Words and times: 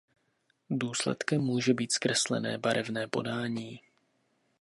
Důsledkem 0.69 1.41
může 1.41 1.73
být 1.73 1.91
zkreslené 1.91 2.57
barevné 2.57 3.07
podání. 3.07 3.79